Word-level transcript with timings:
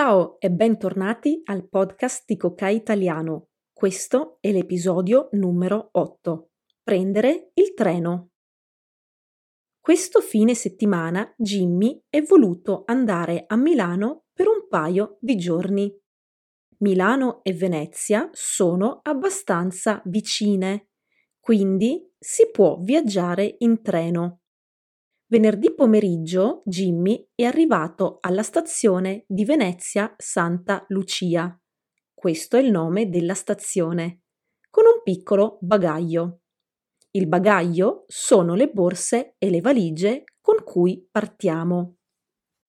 Ciao 0.00 0.38
e 0.38 0.48
bentornati 0.48 1.40
al 1.46 1.68
podcast 1.68 2.22
di 2.24 2.36
Cocai 2.36 2.76
Italiano. 2.76 3.48
Questo 3.72 4.38
è 4.40 4.52
l'episodio 4.52 5.28
numero 5.32 5.88
8. 5.90 6.50
Prendere 6.84 7.50
il 7.54 7.74
treno. 7.74 8.28
Questo 9.80 10.20
fine 10.20 10.54
settimana 10.54 11.34
Jimmy 11.36 12.00
è 12.08 12.22
voluto 12.22 12.84
andare 12.86 13.42
a 13.48 13.56
Milano 13.56 14.26
per 14.32 14.46
un 14.46 14.68
paio 14.68 15.18
di 15.20 15.34
giorni. 15.34 15.92
Milano 16.76 17.42
e 17.42 17.52
Venezia 17.52 18.30
sono 18.30 19.00
abbastanza 19.02 20.00
vicine, 20.04 20.90
quindi 21.40 22.08
si 22.16 22.48
può 22.52 22.78
viaggiare 22.78 23.56
in 23.58 23.82
treno. 23.82 24.42
Venerdì 25.30 25.74
pomeriggio 25.74 26.62
Jimmy 26.64 27.28
è 27.34 27.42
arrivato 27.42 28.16
alla 28.22 28.42
stazione 28.42 29.24
di 29.28 29.44
Venezia 29.44 30.14
Santa 30.16 30.86
Lucia. 30.88 31.54
Questo 32.14 32.56
è 32.56 32.60
il 32.60 32.70
nome 32.70 33.10
della 33.10 33.34
stazione, 33.34 34.22
con 34.70 34.84
un 34.86 35.02
piccolo 35.02 35.58
bagaglio. 35.60 36.40
Il 37.10 37.26
bagaglio 37.26 38.04
sono 38.06 38.54
le 38.54 38.70
borse 38.70 39.34
e 39.36 39.50
le 39.50 39.60
valigie 39.60 40.24
con 40.40 40.64
cui 40.64 41.06
partiamo. 41.10 41.96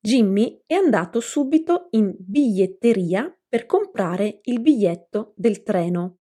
Jimmy 0.00 0.62
è 0.64 0.74
andato 0.74 1.18
subito 1.18 1.88
in 1.90 2.14
biglietteria 2.16 3.36
per 3.48 3.66
comprare 3.66 4.38
il 4.42 4.60
biglietto 4.60 5.32
del 5.34 5.64
treno. 5.64 6.18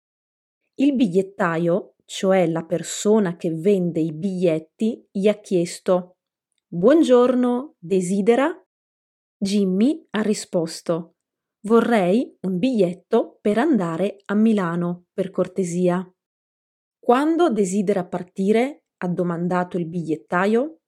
Il 0.75 0.93
bigliettaio, 0.93 1.95
cioè 2.05 2.45
la 2.45 2.65
persona 2.65 3.35
che 3.35 3.49
vende 3.51 3.99
i 3.99 4.13
biglietti, 4.13 5.07
gli 5.11 5.27
ha 5.27 5.39
chiesto 5.39 6.17
Buongiorno, 6.71 7.77
desidera? 7.79 8.47
Jimmy 9.39 10.05
ha 10.11 10.21
risposto 10.21 11.15
Vorrei 11.61 12.37
un 12.41 12.59
biglietto 12.59 13.39
per 13.41 13.57
andare 13.57 14.17
a 14.25 14.35
Milano, 14.35 15.05
per 15.11 15.31
cortesia. 15.31 16.07
Quando 16.99 17.49
desidera 17.49 18.05
partire? 18.05 18.83
ha 18.97 19.07
domandato 19.07 19.79
il 19.79 19.87
bigliettaio. 19.87 20.81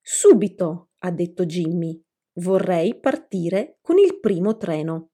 Subito, 0.00 0.90
ha 0.98 1.12
detto 1.12 1.46
Jimmy. 1.46 2.02
Vorrei 2.40 2.98
partire 2.98 3.78
con 3.80 3.98
il 3.98 4.18
primo 4.18 4.56
treno. 4.56 5.10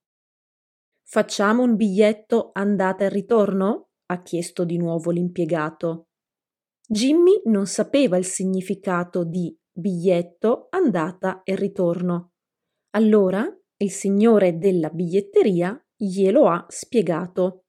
Facciamo 1.03 1.61
un 1.61 1.75
biglietto 1.75 2.49
andata 2.53 3.05
e 3.05 3.09
ritorno? 3.09 3.89
ha 4.07 4.23
chiesto 4.23 4.65
di 4.65 4.77
nuovo 4.77 5.11
l'impiegato. 5.11 6.07
Jimmy 6.87 7.43
non 7.45 7.67
sapeva 7.67 8.17
il 8.17 8.25
significato 8.25 9.23
di 9.23 9.55
biglietto 9.79 10.67
andata 10.69 11.41
e 11.43 11.55
ritorno. 11.55 12.33
Allora 12.91 13.45
il 13.77 13.91
signore 13.91 14.57
della 14.57 14.89
biglietteria 14.89 15.81
glielo 15.95 16.47
ha 16.47 16.65
spiegato. 16.67 17.65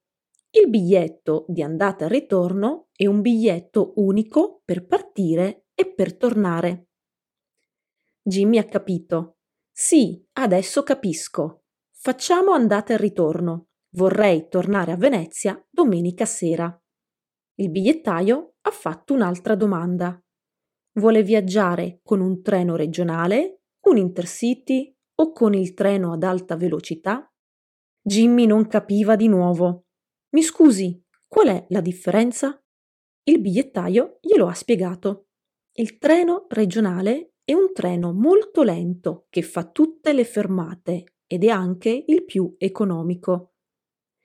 Il 0.51 0.69
biglietto 0.69 1.45
di 1.47 1.61
andata 1.61 2.05
e 2.05 2.09
ritorno 2.09 2.89
è 2.93 3.05
un 3.05 3.21
biglietto 3.21 3.93
unico 3.95 4.61
per 4.65 4.85
partire 4.85 5.67
e 5.73 5.93
per 5.93 6.17
tornare. 6.17 6.87
Jimmy 8.21 8.57
ha 8.57 8.65
capito. 8.65 9.37
Sì, 9.71 10.23
adesso 10.33 10.83
capisco. 10.83 11.63
Facciamo 11.91 12.51
andata 12.51 12.93
e 12.93 12.97
ritorno. 12.97 13.69
Vorrei 13.93 14.47
tornare 14.47 14.91
a 14.91 14.97
Venezia 14.97 15.65
domenica 15.69 16.25
sera. 16.25 16.77
Il 17.55 17.69
bigliettaio 17.69 18.55
ha 18.61 18.71
fatto 18.71 19.13
un'altra 19.13 19.55
domanda. 19.55 20.20
Vuole 20.93 21.23
viaggiare 21.23 22.01
con 22.03 22.19
un 22.19 22.41
treno 22.41 22.75
regionale, 22.75 23.61
un 23.85 23.95
intercity 23.95 24.93
o 25.15 25.31
con 25.31 25.53
il 25.53 25.73
treno 25.73 26.11
ad 26.11 26.23
alta 26.23 26.57
velocità? 26.57 27.31
Jimmy 28.01 28.45
non 28.45 28.67
capiva 28.67 29.15
di 29.15 29.29
nuovo. 29.29 29.85
Mi 30.31 30.41
scusi, 30.41 31.01
qual 31.27 31.47
è 31.47 31.65
la 31.69 31.79
differenza? 31.79 32.61
Il 33.23 33.39
bigliettaio 33.39 34.17
glielo 34.19 34.47
ha 34.47 34.53
spiegato. 34.53 35.27
Il 35.73 35.97
treno 35.97 36.47
regionale 36.49 37.35
è 37.45 37.53
un 37.53 37.71
treno 37.71 38.11
molto 38.11 38.61
lento 38.61 39.27
che 39.29 39.43
fa 39.43 39.69
tutte 39.69 40.11
le 40.11 40.25
fermate 40.25 41.19
ed 41.25 41.45
è 41.45 41.49
anche 41.49 42.03
il 42.05 42.25
più 42.25 42.53
economico. 42.57 43.53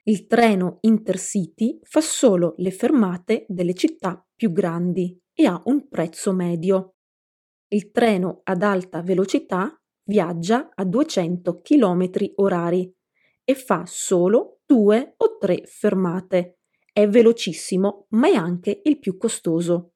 Il 0.03 0.27
treno 0.27 0.79
Intercity 0.81 1.79
fa 1.83 2.01
solo 2.01 2.55
le 2.57 2.71
fermate 2.71 3.45
delle 3.47 3.73
città 3.73 4.21
più 4.35 4.51
grandi 4.51 5.17
e 5.39 5.45
ha 5.45 5.61
un 5.65 5.87
prezzo 5.87 6.33
medio. 6.33 6.95
Il 7.67 7.91
treno 7.91 8.41
ad 8.43 8.63
alta 8.63 9.03
velocità 9.03 9.79
viaggia 10.05 10.71
a 10.73 10.83
200 10.83 11.61
km 11.61 12.09
orari 12.35 12.91
e 13.43 13.53
fa 13.53 13.83
solo 13.85 14.61
due 14.65 15.13
o 15.15 15.37
tre 15.37 15.61
fermate. 15.65 16.61
È 16.91 17.07
velocissimo, 17.07 18.07
ma 18.09 18.27
è 18.29 18.33
anche 18.33 18.81
il 18.83 18.97
più 18.97 19.15
costoso. 19.17 19.93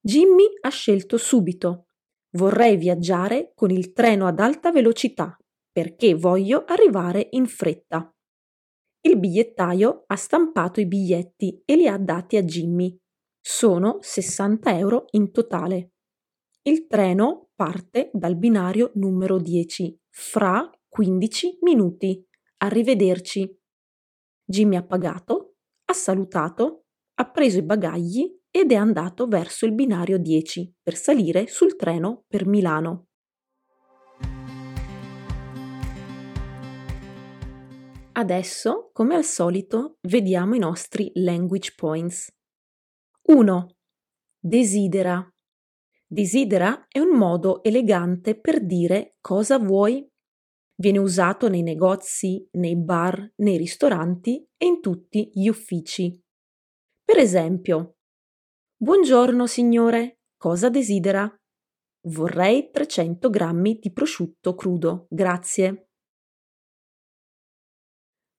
Jimmy 0.00 0.46
ha 0.62 0.68
scelto 0.68 1.16
subito. 1.16 1.86
Vorrei 2.32 2.76
viaggiare 2.76 3.52
con 3.54 3.70
il 3.70 3.92
treno 3.92 4.26
ad 4.26 4.40
alta 4.40 4.72
velocità 4.72 5.38
perché 5.70 6.14
voglio 6.14 6.64
arrivare 6.64 7.28
in 7.30 7.46
fretta. 7.46 8.12
Il 9.00 9.18
bigliettaio 9.18 10.04
ha 10.08 10.16
stampato 10.16 10.80
i 10.80 10.86
biglietti 10.86 11.62
e 11.64 11.76
li 11.76 11.86
ha 11.86 11.98
dati 11.98 12.36
a 12.36 12.42
Jimmy. 12.42 12.98
Sono 13.46 13.98
60 14.00 14.78
euro 14.78 15.04
in 15.10 15.30
totale. 15.30 15.90
Il 16.62 16.86
treno 16.86 17.50
parte 17.54 18.08
dal 18.14 18.38
binario 18.38 18.90
numero 18.94 19.36
10 19.38 20.00
fra 20.08 20.70
15 20.88 21.58
minuti. 21.60 22.26
Arrivederci. 22.62 23.54
Jimmy 24.46 24.76
ha 24.76 24.82
pagato, 24.82 25.56
ha 25.84 25.92
salutato, 25.92 26.86
ha 27.16 27.30
preso 27.30 27.58
i 27.58 27.62
bagagli 27.62 28.34
ed 28.50 28.72
è 28.72 28.76
andato 28.76 29.26
verso 29.26 29.66
il 29.66 29.74
binario 29.74 30.16
10 30.16 30.76
per 30.82 30.96
salire 30.96 31.46
sul 31.46 31.76
treno 31.76 32.24
per 32.26 32.46
Milano. 32.46 33.08
Adesso, 38.12 38.88
come 38.94 39.16
al 39.16 39.24
solito, 39.24 39.98
vediamo 40.08 40.54
i 40.54 40.58
nostri 40.58 41.10
language 41.12 41.74
points. 41.76 42.33
1. 43.26 43.76
Desidera. 44.38 45.26
Desidera 46.06 46.86
è 46.88 46.98
un 46.98 47.16
modo 47.16 47.62
elegante 47.62 48.38
per 48.38 48.62
dire 48.64 49.16
cosa 49.22 49.58
vuoi. 49.58 50.06
Viene 50.74 50.98
usato 50.98 51.48
nei 51.48 51.62
negozi, 51.62 52.46
nei 52.52 52.76
bar, 52.76 53.32
nei 53.36 53.56
ristoranti 53.56 54.46
e 54.56 54.66
in 54.66 54.82
tutti 54.82 55.30
gli 55.32 55.48
uffici. 55.48 56.20
Per 57.02 57.16
esempio, 57.16 57.96
Buongiorno 58.76 59.46
signore, 59.46 60.18
cosa 60.36 60.68
desidera? 60.68 61.26
Vorrei 62.08 62.70
300 62.70 63.30
grammi 63.30 63.78
di 63.78 63.90
prosciutto 63.90 64.54
crudo, 64.54 65.06
grazie. 65.08 65.88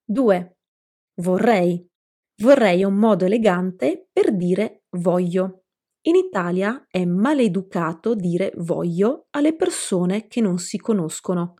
2. 0.03 0.57
Vorrei. 1.15 1.89
Vorrei 2.39 2.83
un 2.83 2.95
modo 2.95 3.23
elegante 3.23 4.09
per 4.11 4.35
dire 4.35 4.83
voglio. 4.97 5.63
In 6.01 6.15
Italia 6.15 6.85
è 6.89 7.05
maleducato 7.05 8.13
dire 8.13 8.51
voglio 8.57 9.27
alle 9.31 9.55
persone 9.55 10.27
che 10.27 10.41
non 10.41 10.57
si 10.57 10.77
conoscono. 10.77 11.53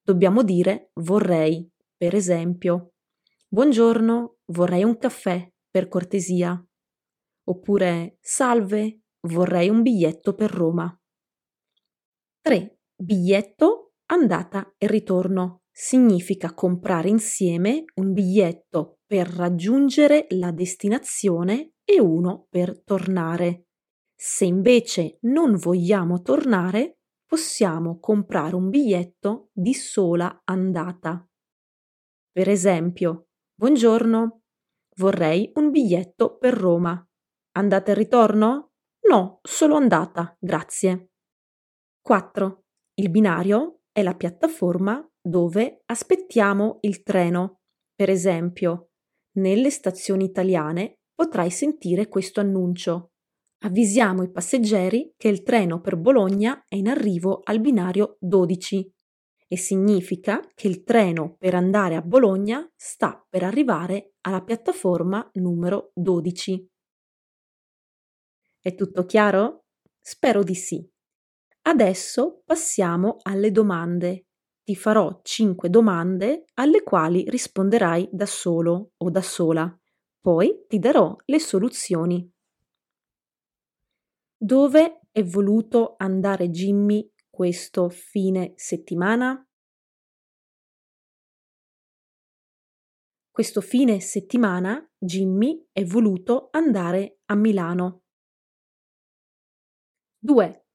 Dobbiamo 0.00 0.44
dire 0.44 0.90
vorrei, 1.00 1.68
per 1.96 2.14
esempio. 2.14 2.92
Buongiorno, 3.48 4.36
vorrei 4.52 4.84
un 4.84 4.96
caffè, 4.96 5.44
per 5.68 5.88
cortesia. 5.88 6.64
Oppure 7.48 8.18
salve, 8.20 9.00
vorrei 9.26 9.68
un 9.68 9.82
biglietto 9.82 10.34
per 10.34 10.52
Roma. 10.52 10.96
3. 12.42 12.78
Biglietto, 12.94 13.94
andata 14.06 14.72
e 14.78 14.86
ritorno. 14.86 15.61
Significa 15.74 16.52
comprare 16.52 17.08
insieme 17.08 17.84
un 17.94 18.12
biglietto 18.12 18.98
per 19.06 19.26
raggiungere 19.26 20.26
la 20.30 20.50
destinazione 20.50 21.72
e 21.82 21.98
uno 21.98 22.46
per 22.50 22.82
tornare. 22.82 23.68
Se 24.14 24.44
invece 24.44 25.16
non 25.22 25.56
vogliamo 25.56 26.20
tornare, 26.20 26.98
possiamo 27.24 27.98
comprare 27.98 28.54
un 28.54 28.68
biglietto 28.68 29.48
di 29.52 29.72
sola 29.72 30.42
andata. 30.44 31.26
Per 32.30 32.48
esempio, 32.50 33.28
buongiorno, 33.54 34.42
vorrei 34.96 35.50
un 35.54 35.70
biglietto 35.70 36.36
per 36.36 36.54
Roma. 36.54 37.02
Andata 37.52 37.92
e 37.92 37.94
ritorno? 37.94 38.72
No, 39.08 39.40
solo 39.42 39.76
andata, 39.76 40.36
grazie. 40.38 41.12
4. 42.02 42.64
Il 42.94 43.10
binario 43.10 43.80
è 43.90 44.02
la 44.02 44.14
piattaforma 44.14 45.06
dove 45.22 45.82
aspettiamo 45.86 46.78
il 46.80 47.02
treno. 47.02 47.60
Per 47.94 48.10
esempio, 48.10 48.90
nelle 49.36 49.70
stazioni 49.70 50.24
italiane 50.24 50.98
potrai 51.14 51.50
sentire 51.50 52.08
questo 52.08 52.40
annuncio. 52.40 53.12
Avvisiamo 53.64 54.24
i 54.24 54.30
passeggeri 54.30 55.14
che 55.16 55.28
il 55.28 55.42
treno 55.42 55.80
per 55.80 55.96
Bologna 55.96 56.64
è 56.66 56.74
in 56.74 56.88
arrivo 56.88 57.40
al 57.44 57.60
binario 57.60 58.16
12 58.18 58.92
e 59.46 59.56
significa 59.56 60.40
che 60.54 60.66
il 60.66 60.82
treno 60.82 61.36
per 61.38 61.54
andare 61.54 61.94
a 61.94 62.02
Bologna 62.02 62.68
sta 62.74 63.24
per 63.28 63.44
arrivare 63.44 64.14
alla 64.22 64.42
piattaforma 64.42 65.28
numero 65.34 65.92
12. 65.94 66.68
È 68.58 68.74
tutto 68.74 69.04
chiaro? 69.04 69.66
Spero 70.00 70.42
di 70.42 70.54
sì. 70.54 70.84
Adesso 71.62 72.42
passiamo 72.44 73.18
alle 73.22 73.52
domande. 73.52 74.26
Ti 74.64 74.76
farò 74.76 75.20
5 75.22 75.68
domande 75.70 76.44
alle 76.54 76.84
quali 76.84 77.28
risponderai 77.28 78.08
da 78.12 78.26
solo 78.26 78.92
o 78.96 79.10
da 79.10 79.20
sola. 79.20 79.76
Poi 80.20 80.66
ti 80.68 80.78
darò 80.78 81.16
le 81.24 81.40
soluzioni. 81.40 82.32
Dove 84.36 85.00
è 85.10 85.24
voluto 85.24 85.94
andare 85.98 86.48
Jimmy 86.50 87.12
questo 87.28 87.88
fine 87.88 88.52
settimana? 88.54 89.44
Questo 93.30 93.60
fine 93.60 93.98
settimana 93.98 94.88
Jimmy 94.96 95.66
è 95.72 95.84
voluto 95.84 96.48
andare 96.52 97.18
a 97.24 97.34
Milano. 97.34 98.02
2. 100.18 100.66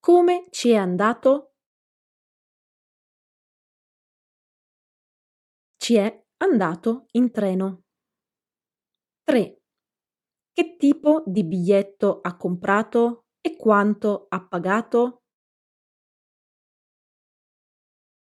Come 0.00 0.46
ci 0.50 0.70
è 0.70 0.76
andato? 0.76 1.47
Ci 5.88 5.94
è 5.94 6.22
andato 6.44 7.06
in 7.12 7.30
treno. 7.30 7.84
3. 9.22 9.62
Che 10.52 10.76
tipo 10.76 11.22
di 11.24 11.46
biglietto 11.46 12.20
ha 12.20 12.36
comprato 12.36 13.28
e 13.40 13.56
quanto 13.56 14.26
ha 14.28 14.46
pagato? 14.46 15.22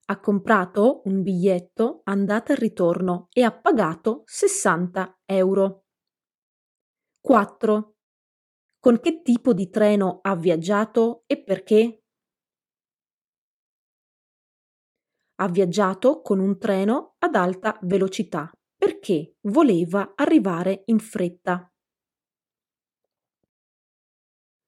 Ha 0.06 0.20
comprato 0.20 1.02
un 1.06 1.24
biglietto 1.24 2.02
andata 2.04 2.54
e 2.54 2.56
ritorno 2.56 3.30
e 3.34 3.42
ha 3.42 3.52
pagato 3.52 4.22
60 4.26 5.22
euro. 5.26 5.86
4. 7.20 7.96
Con 8.80 9.00
che 9.00 9.24
tipo 9.24 9.56
di 9.56 9.72
treno 9.72 10.20
ha 10.22 10.36
viaggiato 10.36 11.24
e 11.26 11.42
perché? 11.42 12.04
Ha 15.42 15.48
viaggiato 15.48 16.22
con 16.22 16.40
un 16.40 16.58
treno 16.58 17.16
ad 17.20 17.34
alta 17.36 17.80
velocità 17.84 18.52
perché 18.76 19.38
voleva 19.44 20.12
arrivare 20.16 20.84
in 20.88 21.00
fretta. 21.00 21.72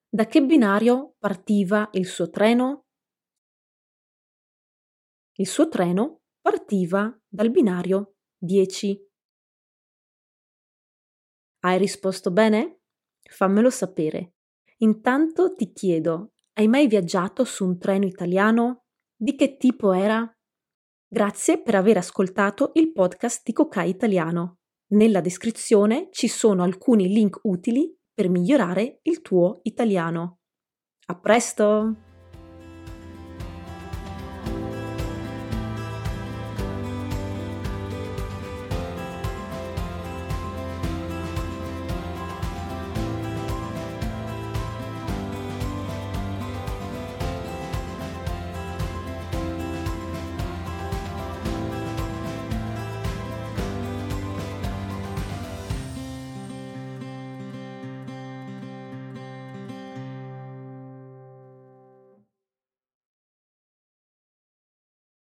Da 0.09 0.25
che 0.27 0.41
binario 0.41 1.15
partiva 1.19 1.89
il 1.93 2.05
suo 2.05 2.29
treno? 2.29 2.85
Il 5.33 5.47
suo 5.47 5.67
treno 5.67 6.21
partiva 6.39 7.19
dal 7.27 7.51
binario 7.51 8.15
10. 8.37 8.97
Hai 11.59 11.77
risposto 11.77 12.31
bene? 12.31 12.79
Fammelo 13.29 13.69
sapere. 13.69 14.35
Intanto 14.77 15.53
ti 15.53 15.73
chiedo, 15.73 16.31
hai 16.53 16.67
mai 16.69 16.87
viaggiato 16.87 17.43
su 17.43 17.65
un 17.65 17.77
treno 17.77 18.05
italiano? 18.05 18.85
Di 19.15 19.35
che 19.35 19.57
tipo 19.57 19.91
era? 19.91 20.33
Grazie 21.13 21.61
per 21.61 21.75
aver 21.75 21.97
ascoltato 21.97 22.71
il 22.75 22.93
podcast 22.93 23.41
di 23.43 23.51
Cocai 23.51 23.89
Italiano. 23.89 24.59
Nella 24.93 25.19
descrizione 25.19 26.07
ci 26.11 26.29
sono 26.29 26.63
alcuni 26.63 27.09
link 27.09 27.41
utili 27.43 27.93
per 28.13 28.29
migliorare 28.29 28.99
il 29.01 29.21
tuo 29.21 29.59
italiano. 29.63 30.39
A 31.07 31.19
presto! 31.19 32.10